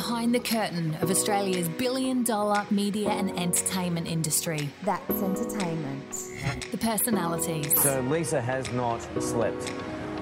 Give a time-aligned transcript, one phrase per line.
[0.00, 4.66] behind the curtain of Australia's billion dollar media and entertainment industry.
[4.82, 6.10] That's entertainment.
[6.70, 7.78] The personalities.
[7.82, 9.70] So Lisa has not slept,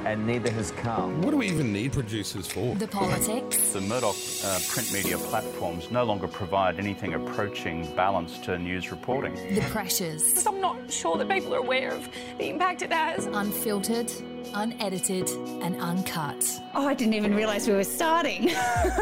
[0.08, 1.10] and neither has Carl.
[1.20, 2.74] What do we even need producers for?
[2.76, 3.72] The politics.
[3.72, 9.34] The Murdoch uh, print media platforms no longer provide anything approaching balance to news reporting.
[9.54, 10.46] The pressures.
[10.46, 12.08] I'm not sure that people are aware of
[12.38, 13.26] the impact it has.
[13.26, 14.10] Unfiltered,
[14.54, 15.28] unedited,
[15.62, 16.42] and uncut.
[16.74, 18.50] Oh, I didn't even realise we were starting.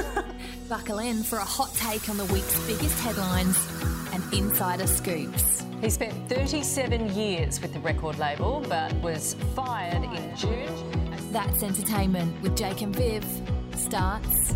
[0.69, 3.57] Buckle in for a hot take on the week's biggest headlines
[4.17, 5.63] and insider scoops.
[5.83, 11.15] He spent 37 years with the record label but was fired in June.
[11.33, 13.25] That's Entertainment with Jake and Viv
[13.75, 14.55] starts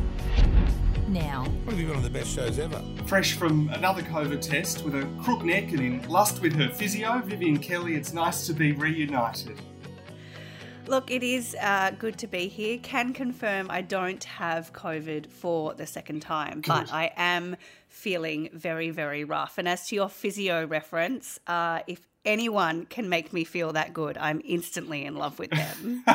[1.09, 1.47] now.
[1.65, 2.83] Probably one of the best shows ever.
[3.05, 7.21] Fresh from another COVID test with a crook neck and in lust with her physio,
[7.21, 9.61] Vivienne Kelly, it's nice to be reunited.
[10.87, 12.79] Look, it is uh, good to be here.
[12.79, 17.57] Can confirm I don't have COVID for the second time, but I am
[17.91, 19.59] feeling very, very rough.
[19.59, 24.17] And as to your physio reference, uh, if anyone can make me feel that good,
[24.17, 26.05] I'm instantly in love with them.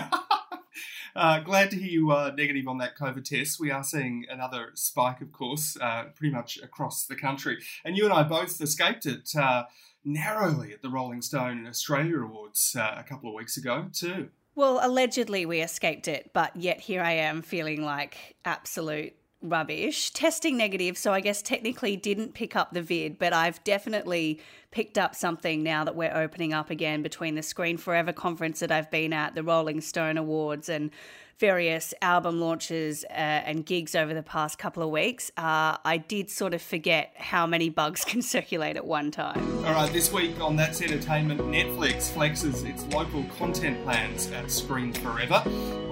[1.16, 3.58] Uh, glad to hear you are negative on that COVID test.
[3.58, 7.58] We are seeing another spike, of course, uh, pretty much across the country.
[7.86, 9.64] And you and I both escaped it uh,
[10.04, 14.28] narrowly at the Rolling Stone Australia Awards uh, a couple of weeks ago, too.
[14.56, 19.14] well, allegedly we escaped it, but yet here I am feeling like absolute
[19.50, 20.12] rubbish.
[20.12, 24.40] Testing negative, so I guess technically didn't pick up the vid, but I've definitely
[24.76, 28.74] picked up something now that we're opening up again between the Screen Forever conference that
[28.74, 30.92] I've been at, the Rolling Stone Awards, and
[31.40, 35.32] various album launches uh, and gigs over the past couple of weeks.
[35.38, 39.66] Uh, I did sort of forget how many bugs can circulate at one time.
[39.66, 44.92] All right, this week on That's Entertainment, Netflix flexes its local content plans at Screen
[44.92, 45.42] Forever.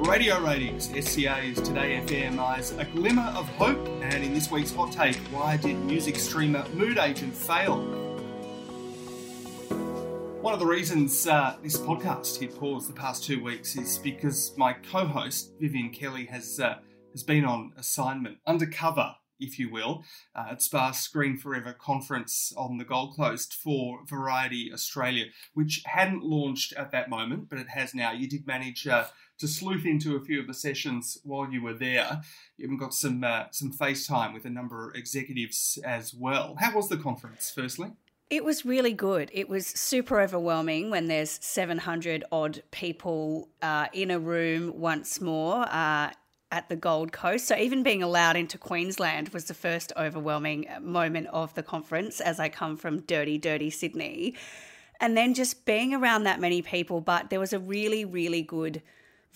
[0.09, 3.88] Radio ratings, SCA's 2DayFM eyes a glimmer of hope.
[4.02, 8.12] And in this week's hot take, why did music streamer Moodagent fail?
[10.44, 14.52] One of the reasons uh, this podcast hit pause the past two weeks is because
[14.58, 16.80] my co-host Vivienne Kelly has uh,
[17.14, 20.03] has been on assignment, undercover, if you will,
[20.36, 26.24] uh, at SPA's Screen Forever conference on the Gold Coast for Variety Australia, which hadn't
[26.26, 28.12] launched at that moment, but it has now.
[28.12, 29.06] You did manage uh,
[29.38, 32.22] to sleuth into a few of the sessions while you were there.
[32.58, 36.58] You even got some uh, some FaceTime with a number of executives as well.
[36.59, 37.50] How was the conference?
[37.50, 37.94] Firstly.
[38.34, 39.30] It was really good.
[39.32, 45.62] It was super overwhelming when there's 700 odd people uh, in a room once more
[45.70, 46.10] uh,
[46.52, 47.46] at the Gold Coast.
[47.46, 52.40] So, even being allowed into Queensland was the first overwhelming moment of the conference as
[52.40, 54.34] I come from dirty, dirty Sydney.
[55.00, 58.82] And then just being around that many people, but there was a really, really good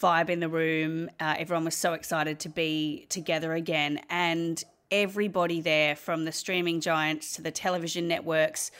[0.01, 1.11] vibe in the room.
[1.19, 4.01] Uh, everyone was so excited to be together again.
[4.09, 8.71] And everybody there, from the streaming giants to the television networks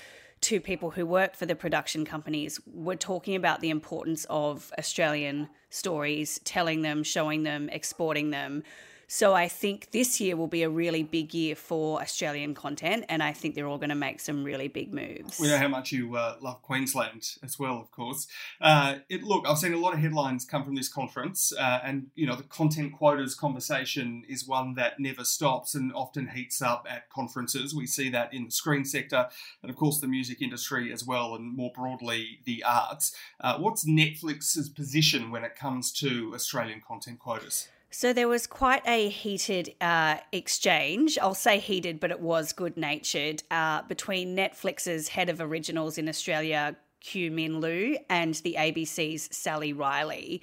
[0.42, 5.50] to people who work for the production companies, were talking about the importance of Australian
[5.70, 8.64] stories, telling them, showing them, exporting them.
[9.10, 13.24] So I think this year will be a really big year for Australian content, and
[13.24, 15.40] I think they're all going to make some really big moves.
[15.40, 18.28] We know how much you uh, love Queensland as well, of course.
[18.60, 22.08] Uh, it, look, I've seen a lot of headlines come from this conference, uh, and
[22.16, 26.86] you know the content quotas conversation is one that never stops and often heats up
[26.90, 27.74] at conferences.
[27.74, 29.30] We see that in the screen sector,
[29.62, 33.16] and of course the music industry as well, and more broadly the arts.
[33.40, 37.70] Uh, what's Netflix's position when it comes to Australian content quotas?
[37.90, 41.18] So there was quite a heated uh, exchange.
[41.22, 46.10] I'll say heated, but it was good natured uh, between Netflix's head of originals in
[46.10, 50.42] Australia, Que Minh Luu, and the ABC's Sally Riley.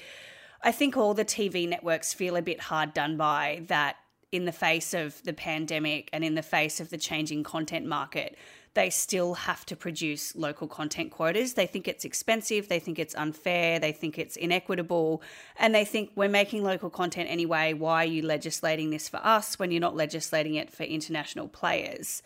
[0.62, 3.97] I think all the TV networks feel a bit hard done by that
[4.32, 8.37] in the face of the pandemic and in the face of the changing content market
[8.75, 11.55] they still have to produce local content quotas.
[11.55, 15.23] They think it's expensive, they think it's unfair, they think it's inequitable,
[15.57, 17.73] and they think we're making local content anyway.
[17.73, 22.23] Why are you legislating this for us when you're not legislating it for international players?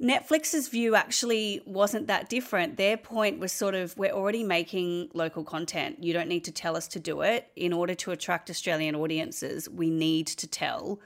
[0.00, 2.76] Netflix's view actually wasn't that different.
[2.76, 6.02] Their point was sort of we're already making local content.
[6.02, 7.48] You don't need to tell us to do it.
[7.54, 10.98] In order to attract Australian audiences, we need to tell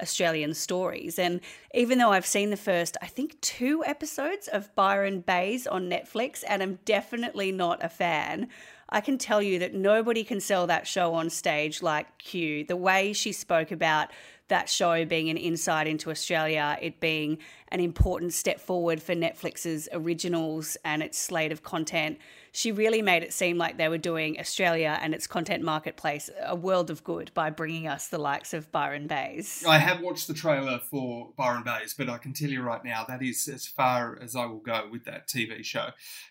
[0.00, 1.18] Australian stories.
[1.18, 1.40] And
[1.74, 6.44] even though I've seen the first, I think, two episodes of Byron Baes on Netflix,
[6.48, 8.48] and I'm definitely not a fan,
[8.88, 12.62] I can tell you that nobody can sell that show on stage like Que.
[12.62, 14.10] The way she spoke about
[14.48, 17.38] that show being an insight into Australia, it being
[17.68, 22.18] an important step forward for Netflix's originals and its slate of content.
[22.56, 26.56] She really made it seem like they were doing Australia and its content marketplace a
[26.56, 29.62] world of good by bringing us the likes of Byron Baes.
[29.68, 33.04] I have watched the trailer for Byron Baes, but I can tell you right now
[33.08, 35.88] that is as far as I will go with that TV show.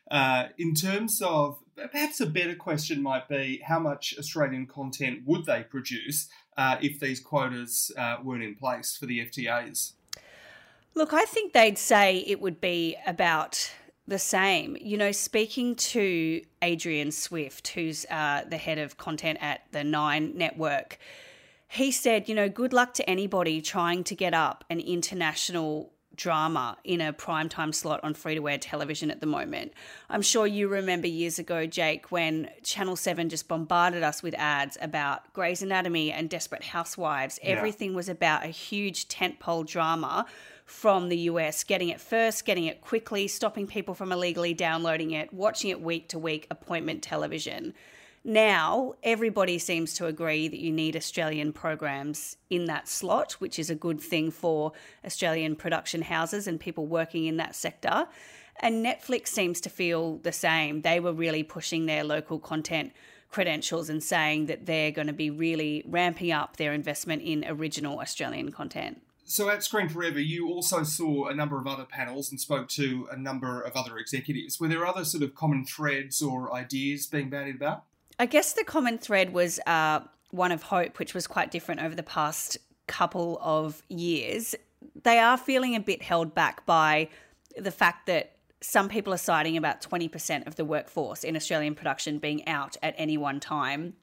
[0.10, 5.46] Uh, in terms of perhaps a better question might be how much Australian content would
[5.46, 6.28] they produce
[6.58, 9.92] uh, if these quotas uh, weren't in place for the FTAs?
[10.96, 13.70] Look, I think they'd say it would be about
[14.08, 14.78] the same.
[14.80, 20.38] You know, speaking to Adrian Swift, who's uh, the head of content at the Nine
[20.38, 21.00] Network,
[21.68, 26.78] he said, you know, good luck to anybody trying to get up an international drama
[26.84, 29.74] in a primetime slot on free to air television at the moment.
[30.10, 34.78] I'm sure you remember years ago, Jake, when Channel 7 just bombarded us with ads
[34.82, 37.40] about Grey's Anatomy and Desperate Housewives.
[37.44, 37.52] Yeah.
[37.52, 40.26] Everything was about a huge tentpole drama
[40.66, 45.32] from the US, getting it first, getting it quickly, stopping people from illegally downloading it,
[45.32, 47.74] watching it week to week, appointment television.
[48.28, 53.70] Now, everybody seems to agree that you need Australian programs in that slot, which is
[53.70, 54.72] a good thing for
[55.06, 58.08] Australian production houses and people working in that sector.
[58.60, 60.82] And Netflix seems to feel the same.
[60.82, 62.94] They were really pushing their local content
[63.30, 68.00] credentials and saying that they're going to be really ramping up their investment in original
[68.00, 69.04] Australian content.
[69.28, 73.08] So at Screen Forever, you also saw a number of other panels and spoke to
[73.12, 74.60] a number of other executives.
[74.60, 77.86] Were there other sort of common threads or ideas being bandied about?
[78.20, 81.96] I guess the common thread was uh, one of hope, which was quite different over
[81.96, 84.54] the past couple of years.
[85.04, 87.10] They are feeling a bit held back by
[87.58, 92.20] the fact that some people are citing about 20% of the workforce in Australian production
[92.20, 93.94] being out at any one time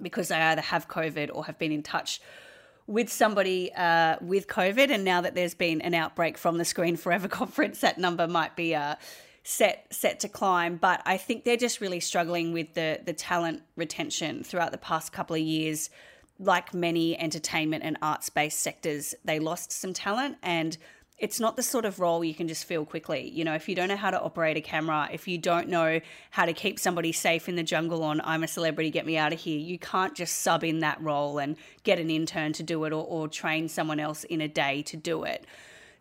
[0.00, 2.20] because they either have COVID or have been in touch
[2.86, 6.96] with somebody uh, with COVID, and now that there's been an outbreak from the Screen
[6.96, 8.96] Forever conference, that number might be uh,
[9.42, 10.76] set set to climb.
[10.76, 15.12] But I think they're just really struggling with the the talent retention throughout the past
[15.12, 15.90] couple of years.
[16.38, 20.78] Like many entertainment and arts based sectors, they lost some talent and
[21.20, 23.28] it's not the sort of role you can just fill quickly.
[23.28, 26.00] You know, if you don't know how to operate a camera, if you don't know
[26.30, 29.34] how to keep somebody safe in the jungle on I'm a celebrity, get me out
[29.34, 32.82] of here, you can't just sub in that role and get an intern to do
[32.84, 35.46] it or, or train someone else in a day to do it.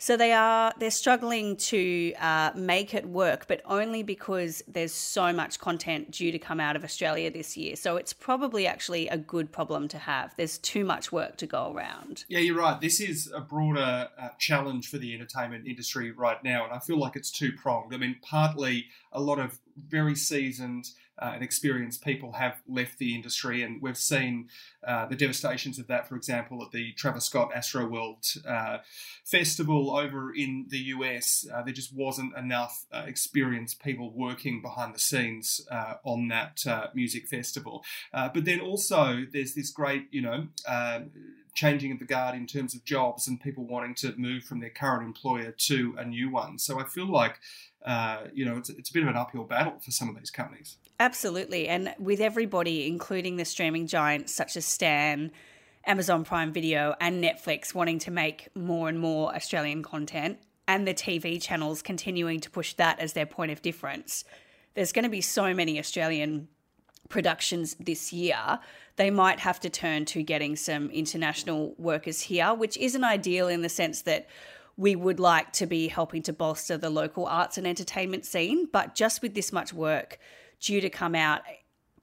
[0.02, 5.34] So they are they're struggling to uh, make it work, but only because there's so
[5.34, 7.76] much content due to come out of Australia this year.
[7.76, 10.34] So it's probably actually a good problem to have.
[10.38, 12.24] There's too much work to go around.
[12.30, 12.80] Yeah, you're right.
[12.80, 16.98] This is a broader uh, challenge for the entertainment industry right now, and I feel
[16.98, 17.94] like it's two pronged.
[17.94, 20.86] I mean, partly a lot of very seasoned
[21.22, 24.50] uh, and experienced people have left the industry, and we've seen
[24.88, 28.80] uh, the devastations of that, for example, at the Travis Scott Astroworld uh,
[29.26, 31.46] Festival over in the US.
[31.54, 36.64] Uh, there just wasn't enough uh, experienced people working behind the scenes uh, on that
[36.94, 37.84] music festival.
[38.14, 40.48] but then also, there's this great, you know,
[41.54, 44.70] changing of the guard in terms of jobs and people wanting to move from their
[44.70, 46.58] current employer to a new one.
[46.58, 47.40] So I feel like
[47.86, 50.30] uh, you know, it's, it's a bit of an uphill battle for some of these
[50.30, 50.78] companies.
[51.00, 51.68] Absolutely.
[51.68, 55.32] And with everybody, including the streaming giants such as Stan,
[55.86, 60.94] Amazon Prime Video, and Netflix wanting to make more and more Australian content, and the
[60.94, 64.26] TV channels continuing to push that as their point of difference,
[64.76, 66.48] there's going to be so many Australian
[67.10, 68.60] productions this year.
[68.96, 73.62] They might have to turn to getting some international workers here, which isn't ideal in
[73.62, 74.28] the sense that
[74.78, 78.68] we would like to be helping to bolster the local arts and entertainment scene.
[78.72, 80.20] But just with this much work
[80.62, 81.42] due to come out,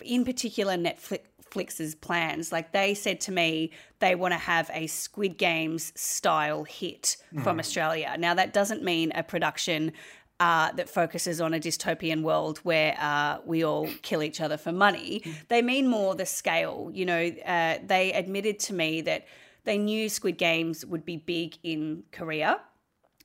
[0.04, 5.38] in particular, Netflix's plans, like they said to me, they want to have a Squid
[5.38, 7.42] Games style hit mm.
[7.42, 8.14] from Australia.
[8.18, 9.92] Now, that doesn't mean a production
[10.38, 14.72] uh, that focuses on a dystopian world where uh, we all kill each other for
[14.72, 15.22] money.
[15.48, 16.90] They mean more the scale.
[16.92, 19.26] You know, uh, they admitted to me that
[19.64, 22.60] they knew Squid Games would be big in Korea.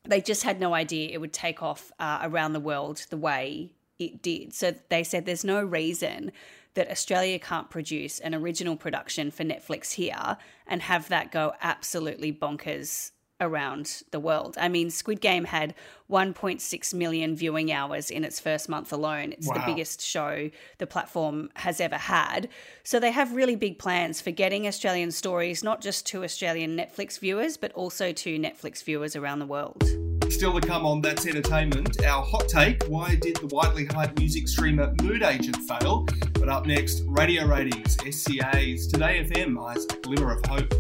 [0.04, 3.74] They just had no idea it would take off uh, around the world the way
[4.00, 4.54] it did.
[4.54, 6.32] So they said there's no reason
[6.74, 12.32] that Australia can't produce an original production for Netflix here and have that go absolutely
[12.32, 14.56] bonkers around the world.
[14.60, 15.74] I mean, Squid Game had
[16.10, 19.34] 1.6 million viewing hours in its first month alone.
[19.34, 19.56] It's wow.
[19.56, 22.48] the biggest show the platform has ever had.
[22.84, 27.20] So they have really big plans for getting Australian stories not just to Australian Netflix
[27.20, 29.84] viewers, but also to Netflix viewers around the world.
[30.30, 34.48] Still to come on That's Entertainment, our hot take why did the widely hyped music
[34.48, 36.08] streamer Moodagent fail?
[36.34, 40.74] But up next, radio ratings, SCAs, 2DayFM, eyes a glimmer of hope.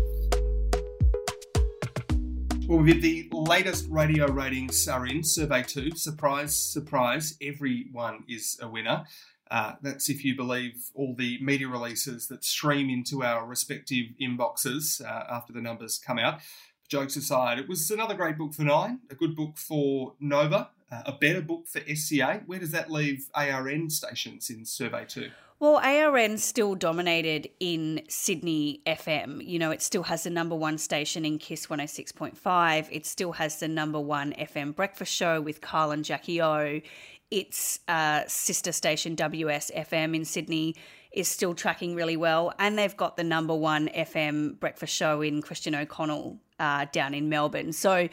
[2.71, 8.69] Well, with the latest radio ratings are in, Survey 2, surprise, surprise, everyone is a
[8.69, 9.03] winner.
[9.51, 15.03] Uh, that's if you believe all the media releases that stream into our respective inboxes
[15.03, 16.39] uh, after the numbers come out.
[16.87, 21.01] Jokes aside, it was another great book for Nine, a good book for Nova, uh,
[21.05, 22.43] a better book for SCA.
[22.45, 25.29] Where does that leave ARN stations in Survey 2?
[25.61, 29.47] Well, ARN still dominated in Sydney FM.
[29.47, 32.87] You know, it still has the number one station in Kiss 106.5.
[32.89, 36.81] It still has the number one FM breakfast show with Kyle and Jackie O.
[37.29, 40.77] Its uh, sister station, WS FM in Sydney,
[41.11, 42.51] is still tracking really well.
[42.57, 47.29] And they've got the number one FM breakfast show in Christian O'Connell uh, down in
[47.29, 47.71] Melbourne.
[47.71, 48.09] So,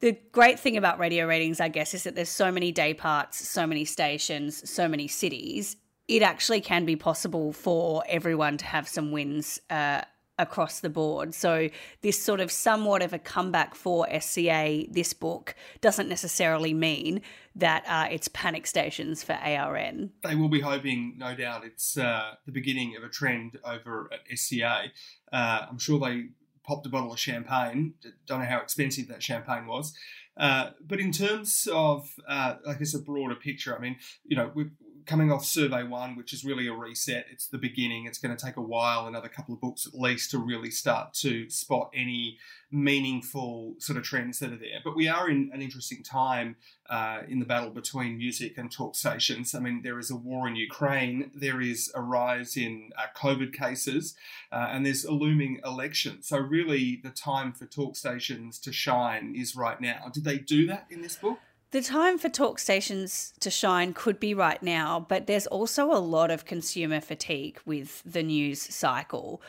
[0.00, 3.48] the great thing about radio ratings, I guess, is that there's so many day parts,
[3.48, 5.76] so many stations, so many cities
[6.12, 10.02] it actually can be possible for everyone to have some wins uh,
[10.38, 11.32] across the board.
[11.32, 11.70] So,
[12.02, 17.22] this sort of somewhat of a comeback for SCA, this book, doesn't necessarily mean
[17.54, 20.10] that uh, it's panic stations for ARN.
[20.22, 24.38] They will be hoping, no doubt, it's uh, the beginning of a trend over at
[24.38, 24.92] SCA.
[25.32, 26.26] Uh, I'm sure they
[26.62, 27.94] popped a bottle of champagne.
[28.26, 29.94] Don't know how expensive that champagne was.
[30.36, 34.50] Uh, but in terms of, uh, I guess, a broader picture, I mean, you know,
[34.54, 34.70] we've,
[35.06, 37.26] coming off survey one, which is really a reset.
[37.30, 38.06] It's the beginning.
[38.06, 41.14] It's going to take a while, another couple of books at least, to really start
[41.14, 42.38] to spot any
[42.70, 44.80] meaningful sort of trends that are there.
[44.82, 46.56] But we are in an interesting time
[46.88, 49.54] uh, in the battle between music and talk stations.
[49.54, 53.52] I mean, there is a war in Ukraine, there is a rise in uh, COVID
[53.52, 54.14] cases,
[54.50, 56.22] uh, and there's a looming election.
[56.22, 60.10] So, really, the time for talk stations to shine is right now.
[60.12, 61.38] Did they do that in this book?
[61.72, 65.96] The time for talk stations to shine could be right now, but there's also a
[65.96, 69.40] lot of consumer fatigue with the news cycle.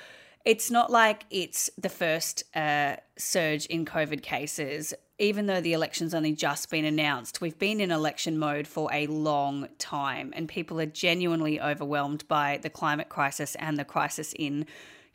[0.45, 4.93] It's not like it's the first uh, surge in COVID cases.
[5.19, 9.05] Even though the election's only just been announced, we've been in election mode for a
[9.07, 14.65] long time, and people are genuinely overwhelmed by the climate crisis and the crisis in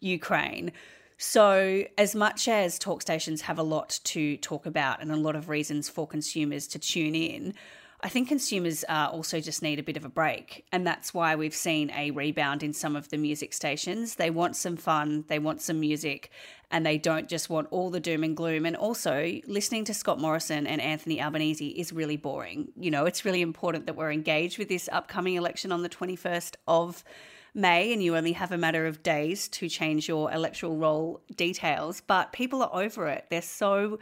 [0.00, 0.72] Ukraine.
[1.20, 5.34] So, as much as talk stations have a lot to talk about and a lot
[5.34, 7.54] of reasons for consumers to tune in,
[8.00, 10.64] I think consumers uh, also just need a bit of a break.
[10.70, 14.14] And that's why we've seen a rebound in some of the music stations.
[14.14, 16.30] They want some fun, they want some music,
[16.70, 18.64] and they don't just want all the doom and gloom.
[18.64, 22.68] And also, listening to Scott Morrison and Anthony Albanese is really boring.
[22.76, 26.54] You know, it's really important that we're engaged with this upcoming election on the 21st
[26.68, 27.02] of
[27.54, 32.02] May, and you only have a matter of days to change your electoral roll details.
[32.06, 33.26] But people are over it.
[33.30, 33.98] They're so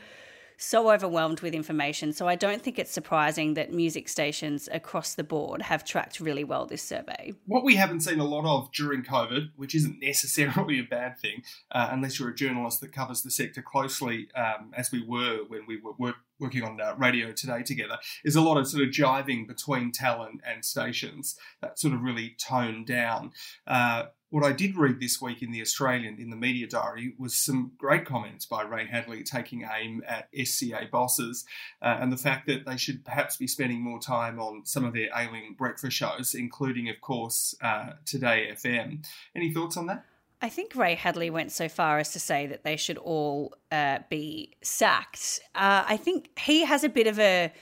[0.58, 2.12] so overwhelmed with information.
[2.12, 6.44] So I don't think it's surprising that music stations across the board have tracked really
[6.44, 7.34] well this survey.
[7.46, 11.42] What we haven't seen a lot of during COVID, which isn't necessarily a bad thing,
[11.70, 15.66] uh, unless you're a journalist that covers the sector closely, um, as we were when
[15.66, 18.90] we were work- working on uh, radio today together, is a lot of sort of
[18.90, 23.33] jiving between talent and stations that sort of really toned down.
[23.66, 27.37] Uh, what I did read this week in the Australian, in the media diary, was
[27.37, 31.45] some great comments by Ray Hadley taking aim at SCA bosses
[31.81, 34.95] uh, and the fact that they should perhaps be spending more time on some of
[34.95, 39.07] their ailing breakfast shows, including, of course, uh, 2DayFM.
[39.35, 40.05] Any thoughts on that?
[40.46, 43.98] I think Ray Hadley went so far as to say that they should all uh,
[44.08, 45.40] be sacked.
[45.56, 47.52] Uh, I think he has a bit of a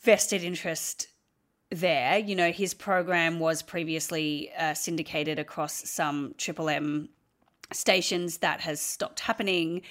[0.00, 1.08] vested interest
[1.68, 2.16] there.
[2.16, 7.10] You know, his program was previously uh, syndicated across some Triple M
[7.74, 9.82] stations that has stopped happening,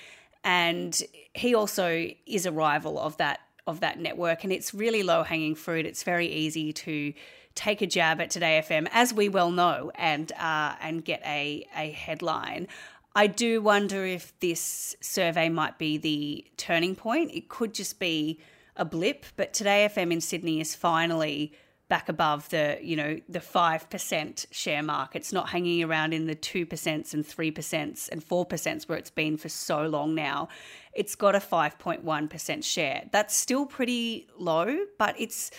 [0.43, 0.99] and
[1.35, 5.53] he also is a rival of that of that network, and it's really low hanging
[5.53, 5.85] fruit.
[5.85, 7.13] It's very easy to
[7.55, 11.91] take a jab at 2DayFM, as we well know, and uh, and get a a
[11.91, 12.67] headline.
[13.15, 17.31] I do wonder if this survey might be the turning point.
[17.33, 18.39] It could just be
[18.77, 21.53] a blip, but 2DayFM in Sydney is finally
[21.91, 26.37] back above the you know the 5% share mark it's not hanging around in the
[26.37, 30.47] 2% and 3% and 4% where it's been for so long now
[30.93, 35.51] it's got a 5.1% share that's still pretty low but it's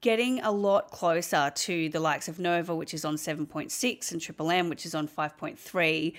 [0.00, 4.50] getting a lot closer to the likes of nova which is on 7.6 and triple
[4.50, 6.14] m which is on 5.3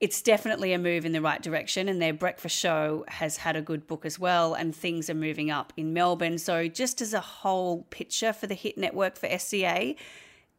[0.00, 3.62] it's definitely a move in the right direction and their breakfast show has had a
[3.62, 6.38] good book as well and things are moving up in Melbourne.
[6.38, 9.96] So just as a whole picture for the hit network for SCA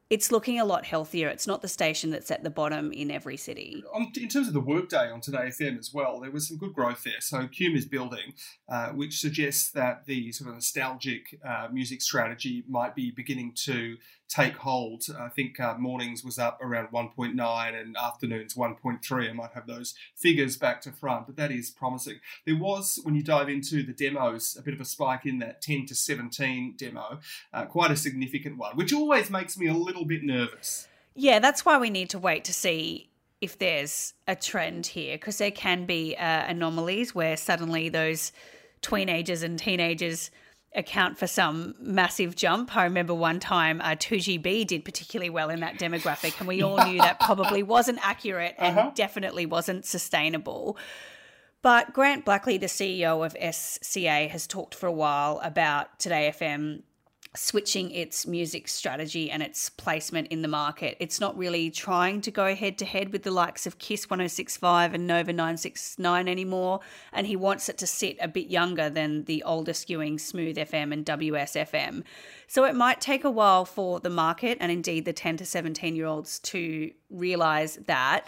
[0.09, 1.27] it's looking a lot healthier.
[1.27, 3.83] It's not the station that's at the bottom in every city.
[4.17, 7.21] in terms of the workday on 2DayFM as well, there was some good growth there.
[7.21, 8.33] So Cume is building,
[8.67, 13.97] uh, which suggests that the sort of nostalgic uh, music strategy might be beginning to
[14.29, 15.03] take hold.
[15.19, 19.29] I think uh, mornings was up around 1.9 and afternoons 1.3.
[19.29, 22.19] I might have those figures back to front, but that is promising.
[22.45, 25.62] There was, when you dive into the demos, a bit of a spike in that
[25.62, 27.19] 10 to 17 demo,
[27.53, 30.88] uh, quite a significant one, which always makes me a little bit nervous.
[31.15, 33.09] Yeah, that's why we need to wait to see
[33.41, 38.31] if there's a trend here because there can be uh, anomalies where suddenly those
[38.81, 40.29] teenagers and teenagers
[40.75, 42.75] account for some massive jump.
[42.75, 46.77] I remember one time uh, 2GB did particularly well in that demographic, and we all
[46.85, 48.91] knew that probably wasn't accurate and uh-huh.
[48.93, 50.77] definitely wasn't sustainable.
[51.61, 56.83] But Grant Blackley, the CEO of SCA, has talked for a while about 2DayFM
[57.36, 60.98] switching its music strategy and its placement in the market.
[61.00, 64.95] It's not really trying to go head to head with the likes of Kiss 1065
[64.95, 66.79] and Nova 969 anymore,
[67.13, 70.91] and he wants it to sit a bit younger than the older skewing Smooth FM
[70.91, 72.03] and WSFM.
[72.48, 75.95] So it might take a while for the market and indeed the 10 to 17
[75.95, 78.27] year olds to realize that.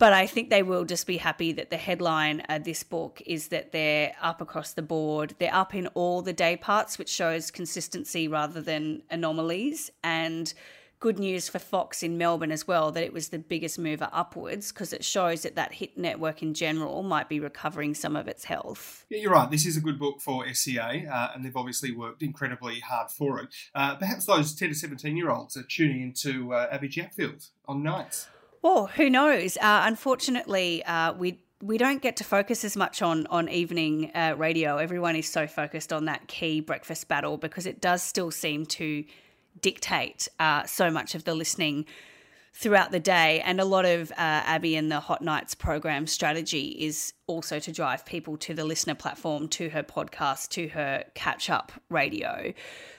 [0.00, 3.48] But I think they will just be happy that the headline of this book is
[3.48, 5.34] that they're up across the board.
[5.38, 9.90] They're up in all the day parts, which shows consistency rather than anomalies.
[10.02, 10.54] And
[11.00, 14.72] good news for Fox in Melbourne as well that it was the biggest mover upwards
[14.72, 18.44] because it shows that that hit network in general might be recovering some of its
[18.44, 19.04] health.
[19.10, 19.50] Yeah, you're right.
[19.50, 23.38] This is a good book for SCA, uh, and they've obviously worked incredibly hard for
[23.40, 23.54] it.
[23.74, 27.82] Uh, perhaps those 10 to 17 year olds are tuning into uh, Abby Chatfield on
[27.82, 28.28] nights.
[28.62, 29.56] Well, who knows?
[29.56, 34.34] Uh, unfortunately, uh, we we don't get to focus as much on on evening uh,
[34.36, 34.76] radio.
[34.76, 39.04] Everyone is so focused on that key breakfast battle because it does still seem to
[39.60, 41.86] dictate uh, so much of the listening
[42.52, 43.40] throughout the day.
[43.40, 47.72] And a lot of uh, Abby and the Hot Nights program strategy is also to
[47.72, 52.52] drive people to the listener platform, to her podcast, to her catch up radio.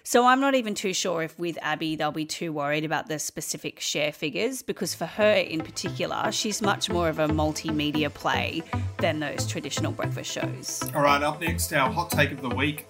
[0.04, 3.20] So I'm not even too sure if with Abby they'll be too worried about the
[3.20, 8.64] specific share figures because for her in particular, she's much more of a multimedia play
[9.00, 10.82] than those traditional breakfast shows.
[10.96, 12.90] All right, up next, our hot take of the week.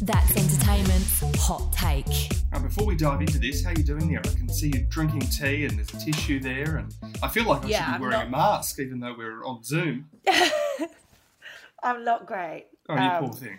[0.00, 2.06] That's entertainment's hot take.
[2.52, 4.20] Now, before we dive into this, how are you doing there?
[4.20, 7.64] I can see you drinking tea and there's a tissue there, and I feel like
[7.64, 8.26] I yeah, should be wearing not...
[8.26, 10.08] a mask even though we're on Zoom.
[11.82, 12.66] I'm not great.
[12.88, 13.58] Oh, you um, poor thing.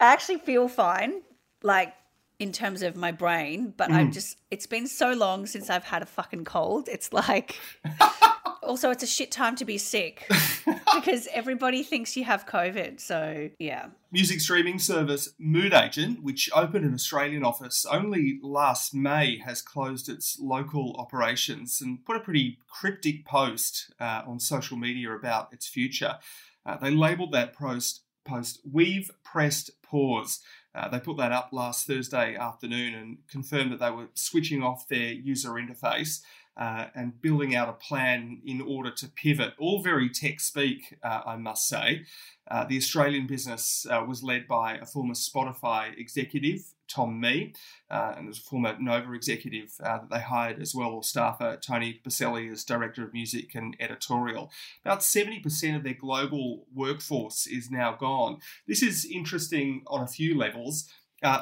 [0.00, 1.22] I actually feel fine,
[1.62, 1.94] like
[2.38, 3.94] in terms of my brain, but mm.
[3.94, 6.88] I'm just, it's been so long since I've had a fucking cold.
[6.88, 7.58] It's like,
[8.66, 10.26] also, it's a shit time to be sick
[10.94, 13.00] because everybody thinks you have COVID.
[13.00, 13.86] So, yeah.
[14.12, 20.38] Music streaming service Moodagent, which opened an Australian office only last May, has closed its
[20.38, 26.16] local operations and put a pretty cryptic post uh, on social media about its future.
[26.64, 30.40] Uh, they labelled that post post, We've pressed pause.
[30.76, 34.86] Uh, they put that up last Thursday afternoon and confirmed that they were switching off
[34.88, 36.20] their user interface
[36.56, 39.54] uh, and building out a plan in order to pivot.
[39.58, 42.04] All very tech speak, uh, I must say.
[42.50, 47.52] Uh, the Australian business uh, was led by a former Spotify executive, Tom Mee,
[47.90, 51.58] uh, and there's a former Nova executive uh, that they hired as well, or staffer,
[51.60, 54.50] Tony Baselli, as director of music and editorial.
[54.84, 58.38] About 70% of their global workforce is now gone.
[58.66, 60.88] This is interesting on a few levels.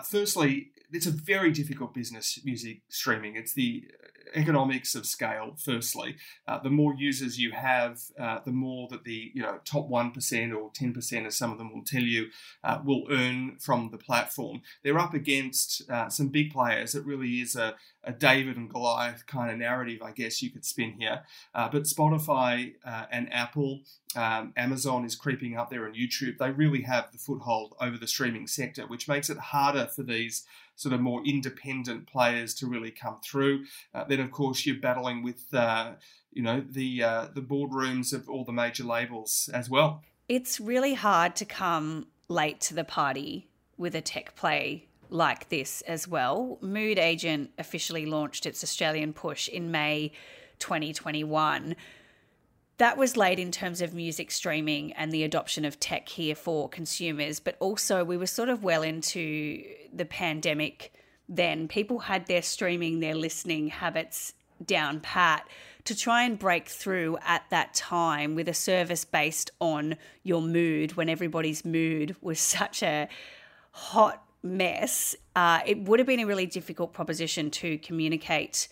[0.05, 3.37] firstly, it's a very difficult business, music streaming.
[3.37, 3.85] It's the
[4.35, 5.55] economics of scale.
[5.57, 9.89] Firstly, uh, the more users you have, uh, the more that the you know top
[9.89, 12.29] one percent or ten percent, as some of them will tell you,
[12.63, 14.63] uh, will earn from the platform.
[14.83, 16.95] They're up against uh, some big players.
[16.95, 20.65] It really is a, a David and Goliath kind of narrative, I guess you could
[20.65, 21.23] spin here.
[21.55, 23.81] Uh, but Spotify uh, and Apple,
[24.17, 26.39] um, Amazon is creeping up there, and YouTube.
[26.39, 30.45] They really have the foothold over the streaming sector, which makes it harder for these
[30.77, 33.65] sort of more independent players to really come through.
[33.95, 35.93] Uh, then, of course, you're battling with uh,
[36.33, 40.03] you know the uh, the boardrooms of all the major labels as well.
[40.29, 45.83] It's really hard to come late to the party with a tech play like this
[45.83, 46.59] as well.
[46.63, 50.13] Moodagent officially launched its Australian push in May
[50.59, 51.77] 2021
[52.79, 56.69] that was late in terms of music streaming and the adoption of tech here for
[56.69, 60.93] consumers, but also we were sort of well into the pandemic
[61.29, 61.69] then.
[61.69, 64.35] People had their streaming, their listening habits
[64.65, 65.47] down pat
[65.85, 70.97] to try and break through at that time with a service based on your mood
[70.97, 73.09] when everybody's mood was such a
[73.71, 75.15] hot mess.
[75.37, 78.69] Uh, it would have been a really difficult proposition to communicate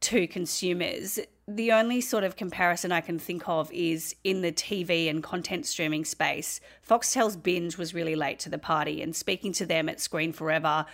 [0.00, 5.08] to consumers the only sort of comparison I can think of is in the TV
[5.08, 6.60] and content streaming space.
[6.86, 10.86] Foxtel's Binge was really late to the party, and speaking to them at Screen Forever,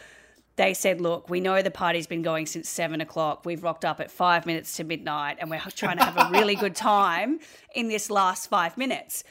[0.57, 3.47] they said, Look, we know the party's been going since seven o'clock.
[3.47, 6.55] We've rocked up at five minutes to midnight, and we're trying to have a really
[6.55, 7.41] good time
[7.75, 9.25] in this last five minutes.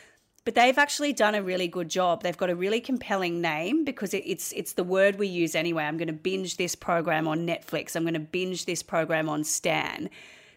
[0.44, 2.24] but they've actually done a really good job.
[2.24, 5.84] They've got a really compelling name because it's it's the word we use anyway.
[5.84, 7.96] I'm going to binge this program on Netflix.
[7.96, 10.10] I'm going to binge this program on Stan.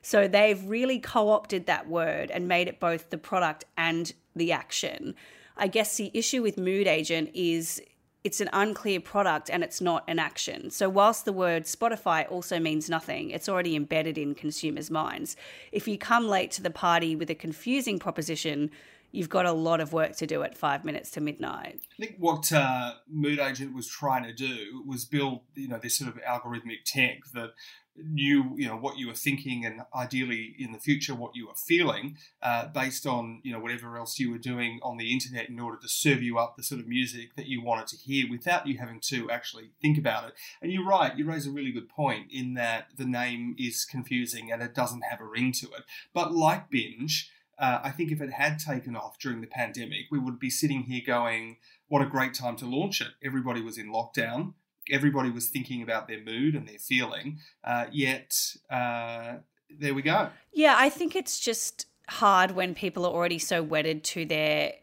[0.05, 5.15] So they've really co-opted that word and made it both the product and the action.
[5.57, 7.81] I guess the issue with Moodagent is
[8.23, 10.71] it's an unclear product and it's not an action.
[10.71, 15.37] So, whilst the word Spotify also means nothing, it's already embedded in consumers' minds.
[15.73, 18.71] If you come late to the party with a confusing proposition,
[19.15, 21.81] you've got a lot of work to do at five minutes to midnight.
[21.99, 26.11] I think what uh, Moodagent was trying to do was build, you know, this sort
[26.11, 27.51] of algorithmic tank that
[27.97, 31.55] knew, you know, what you were thinking and ideally in the future what you were
[31.55, 35.61] feeling, uh, based on, you know, whatever else you were doing on the internet in
[35.61, 38.67] order to serve you up the sort of music that you wanted to hear without
[38.67, 40.35] you having to actually think about it.
[40.61, 44.51] And you're right, you raise a really good point in that the name is confusing
[44.51, 45.85] and it doesn't have a ring to it.
[46.13, 50.19] But like binge uh, I think if it had taken off during the pandemic, we
[50.19, 51.57] would be sitting here going,
[51.89, 53.09] what a great time to launch it.
[53.23, 54.55] Everybody was in lockdown.
[54.91, 57.39] Everybody was thinking about their mood and their feeling.
[57.63, 58.35] Uh, yet,
[58.69, 59.35] uh,
[59.71, 60.29] there we go.
[60.53, 64.75] Yeah, I think it's just hard when people are already so wedded to their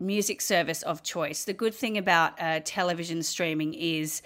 [0.00, 1.44] music service of choice.
[1.44, 4.22] The good thing about uh, television streaming is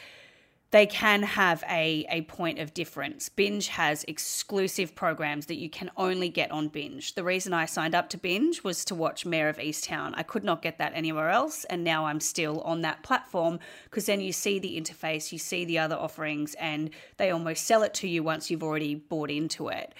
[0.70, 3.30] they can have a, a point of difference.
[3.30, 7.14] Binge has exclusive programs that you can only get on Binge.
[7.14, 10.12] The reason I signed up to Binge was to watch Mare of Easttown.
[10.14, 14.06] I could not get that anywhere else, and now I'm still on that platform because
[14.06, 17.94] then you see the interface, you see the other offerings, and they almost sell it
[17.94, 19.94] to you once you've already bought into it.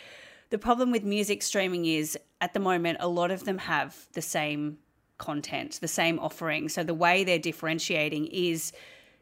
[0.50, 4.22] The problem with music streaming is at the moment, a lot of them have the
[4.22, 4.78] same
[5.16, 6.68] content, the same offering.
[6.68, 8.72] So the way they're differentiating is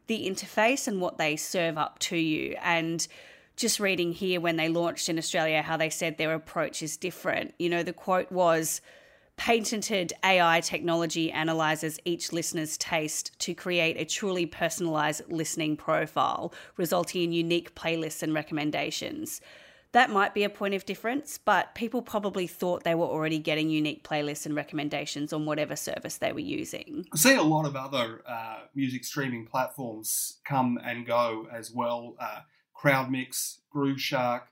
[0.07, 2.57] the interface and what they serve up to you.
[2.63, 3.07] And
[3.57, 7.55] just reading here when they launched in Australia, how they said their approach is different.
[7.59, 8.81] You know, the quote was,
[9.37, 17.23] patented AI technology analyzes each listener's taste to create a truly personalized listening profile, resulting
[17.23, 19.41] in unique playlists and recommendations
[19.93, 23.71] that might be a point of difference, but people probably thought they were already getting
[23.71, 27.07] unique playlists and recommendations on whatever service they were using.
[27.13, 32.17] I see a lot of other uh, music streaming platforms come and go as well.
[32.21, 32.41] Uh,
[32.77, 34.43] Crowdmix, Grooveshark,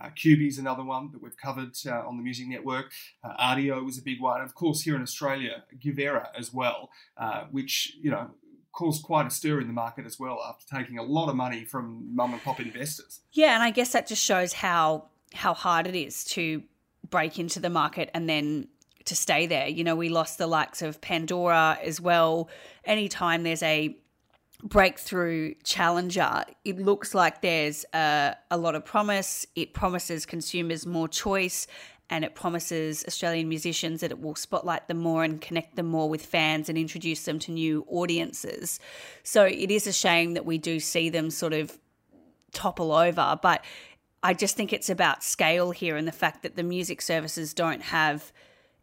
[0.00, 2.92] uh, is another one that we've covered uh, on the Music Network.
[3.24, 4.42] Uh, Rdio was a big one.
[4.42, 8.30] Of course, here in Australia, Guvera as well, uh, which, you know,
[8.76, 11.64] caused quite a stir in the market as well after taking a lot of money
[11.64, 13.20] from mum and pop investors.
[13.32, 16.62] Yeah, and I guess that just shows how how hard it is to
[17.10, 18.68] break into the market and then
[19.06, 19.66] to stay there.
[19.66, 22.48] You know, we lost the likes of Pandora as well.
[22.84, 23.96] Anytime there's a
[24.62, 29.46] breakthrough challenger, it looks like there's a, a lot of promise.
[29.54, 31.66] It promises consumers more choice
[32.08, 36.08] and it promises Australian musicians that it will spotlight them more and connect them more
[36.08, 38.78] with fans and introduce them to new audiences.
[39.22, 41.78] So it is a shame that we do see them sort of
[42.52, 43.64] topple over, but
[44.22, 47.82] I just think it's about scale here and the fact that the music services don't
[47.82, 48.32] have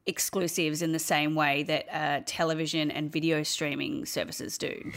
[0.05, 4.91] exclusives in the same way that uh, television and video streaming services do.